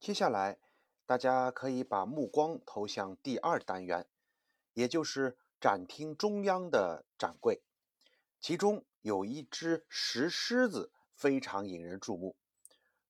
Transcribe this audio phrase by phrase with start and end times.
[0.00, 0.58] 接下来，
[1.04, 4.08] 大家可以把目光投向第二单元，
[4.72, 7.60] 也就是展厅中央的展柜，
[8.40, 12.34] 其中有一只石狮子非常引人注目。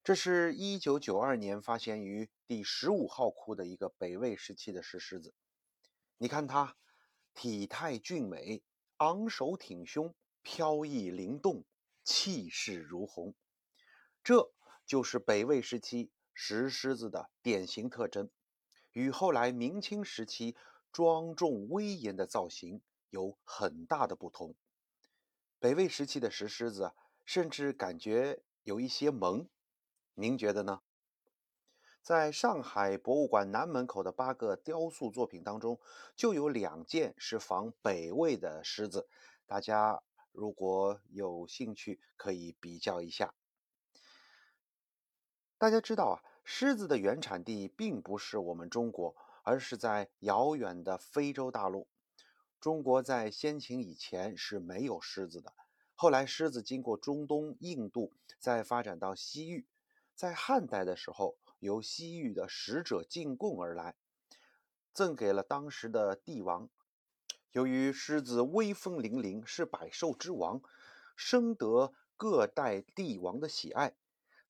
[0.02, 5.32] 这是一九九二年发现于第十五号窟的一个北魏时期的石狮子。
[6.18, 6.77] 你看它
[7.34, 8.64] 体态俊美，
[8.96, 10.12] 昂首挺胸，
[10.43, 11.64] 飘逸灵动，
[12.02, 13.32] 气势如虹。
[14.24, 14.52] 这
[14.84, 16.10] 就是北魏时期
[16.42, 18.30] 石狮子的典型特征，
[18.92, 20.56] 与后来明清时期
[20.90, 22.80] 庄重威严的造型
[23.10, 24.54] 有很大的不同。
[25.58, 26.94] 北魏时期的石狮子
[27.26, 29.50] 甚至感觉有一些萌。
[30.14, 30.80] 您觉得呢？
[32.00, 35.78] 在上海博物馆南门口的八个雕塑作品当中，
[36.16, 39.06] 就有两件是仿北魏的狮子。
[39.44, 40.02] 大家
[40.32, 43.34] 如果有兴趣，可以比较一下。
[45.58, 51.86] 大家知道啊，狮子的原产地并不是我们中国，而是在遥远的非洲大陆。
[52.60, 55.55] 中国在先秦以前是没有狮子的，
[55.94, 59.66] 后来狮子经过中东、印度，再发展到西域。
[60.14, 63.94] 在汉代的时候，由西域的使者进贡而来，
[64.92, 66.69] 赠给了当时的帝王。
[67.52, 70.60] 由于狮子威风凛凛，是百兽之王，
[71.16, 73.94] 深得各代帝王的喜爱，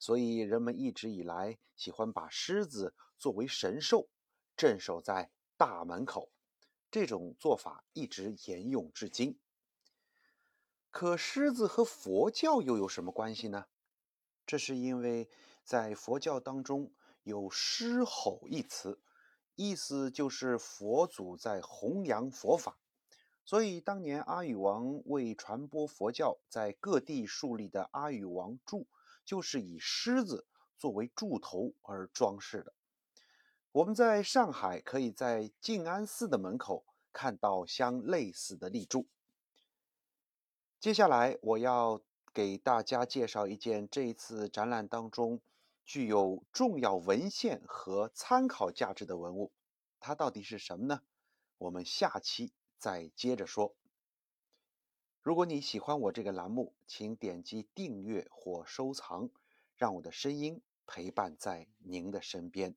[0.01, 4.09] 所以人们一直以来喜欢把狮子作为神兽，
[4.57, 6.33] 镇守在大门口。
[6.91, 9.39] 这种做法一直沿用至今。
[10.91, 13.67] 可狮子和佛教又有什么关系呢？
[14.45, 15.31] 这是因为。
[15.63, 16.91] 在佛教当中
[17.23, 19.01] 有“狮吼”一词，
[19.55, 22.81] 意思就是佛祖在弘扬佛法。
[23.45, 28.89] 所以当年阿育王为传播佛教，在各地树立的阿育王柱，
[29.31, 30.45] 就是以狮子
[30.77, 32.75] 作为柱头而装饰的。
[33.71, 39.07] 我们在上海可以在静安寺的门口看到相类似的立柱。
[40.81, 42.03] 接下来我要
[42.35, 45.41] 给大家介绍一件这一次展览当中。
[45.85, 49.53] 具有重要文献和参考价值的文物，
[50.01, 51.03] 它到底是什么呢？
[51.59, 53.77] 我们下期再接着说。
[55.23, 59.29] 如果你喜欢我这个栏目，请点击订阅或收藏，
[59.77, 62.75] 让我的声音陪伴在您的身边。